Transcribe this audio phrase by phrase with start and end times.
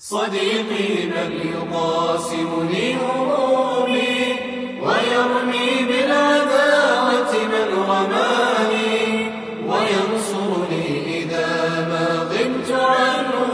[0.00, 4.36] صديقي من يقاسمني همومي
[4.82, 9.32] ويرمي بالعداوة من رماني
[9.66, 11.46] وينصرني إذا
[11.88, 13.52] ما غبت عنه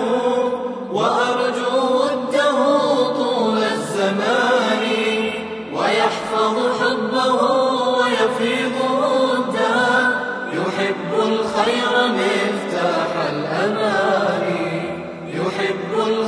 [0.92, 2.52] وأرجو وده
[3.16, 4.84] طول الزمان
[5.72, 7.42] ويحفظ حبه
[7.98, 10.08] ويفيض وده
[10.52, 13.03] يحب الخير مفتاح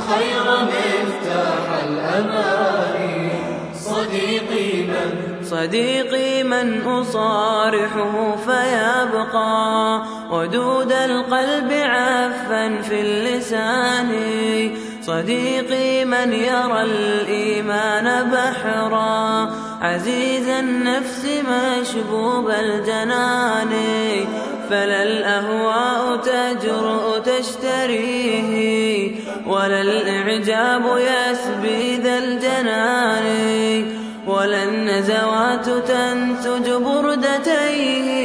[0.07, 3.29] الخير مفتاح الأمان
[3.73, 10.01] صديقي من صديقي من أصارحه فيبقى.
[10.31, 14.11] ودود القلب عفا في اللسان.
[15.01, 19.49] صديقي من يرى الإيمان بحرا.
[19.81, 23.69] عزيز النفس مشبوب الجنان
[24.69, 29.11] فلا الأهواء تجرؤ تشتريه
[29.47, 33.25] ولا الإعجاب يسبي ذا الجنان
[34.27, 38.17] ولا النزوات تنسج بردتيه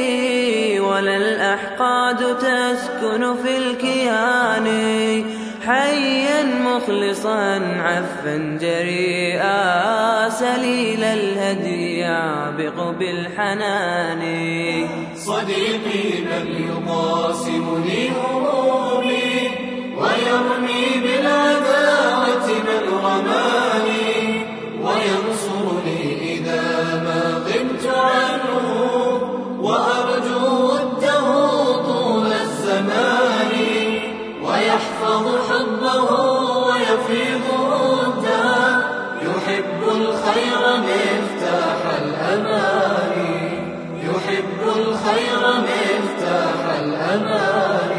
[0.79, 4.67] ولا الأحقاد تسكن في الكيان.
[5.65, 14.23] حيا مخلصا عفا جريئا سليل الهدي يعبق بالحنان.
[15.15, 19.31] صديقي من يقاسمني همومي
[19.97, 24.45] ويرمي بالعداوة من رماني
[24.83, 26.65] وينصرني إذا
[27.05, 28.67] ما غبت عنه
[29.61, 31.21] وأرجو وده
[31.87, 33.53] طول الزمان.
[34.43, 35.25] ويحفظ
[35.93, 38.77] حبه ويفيض وده
[39.21, 43.15] يحب الخير مفتاح الأمان
[44.03, 47.93] يحب الخير مفتاح الأمان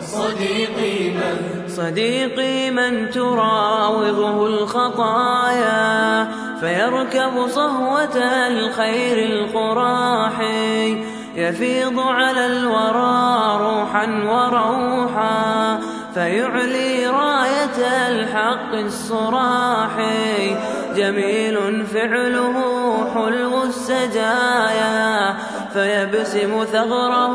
[0.00, 1.36] صديقي من
[1.68, 6.28] صديقي من تراوغه الخطايا
[6.60, 8.16] فيركب صهوة
[8.48, 11.04] الخير القراحي.
[11.36, 15.80] يفيض على الورى روحا وروحا
[16.14, 20.56] فيعلي راية الحق الصراحي
[20.96, 22.54] جميل فعله
[23.14, 25.36] حلو السجايا
[25.72, 27.34] فيبسم ثغره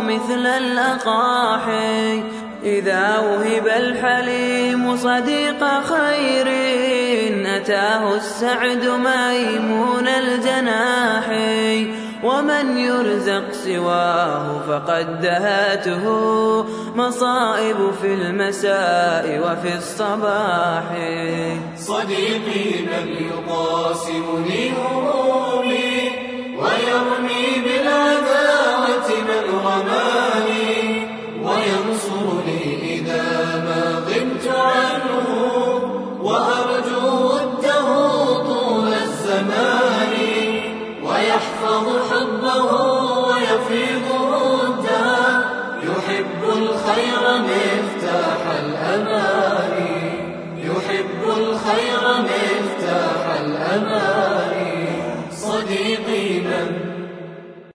[0.00, 2.22] مثل الأقاحي
[2.62, 6.46] إذا وهب الحليم صديق خير
[7.46, 11.28] أتاه السعد ميمون الجناح.
[12.24, 16.04] ومن يرزق سواه فقد دهاته.
[16.96, 20.84] مصائب في المساء وفي الصباح.
[21.76, 26.03] صديقي من يقاسمني همومي.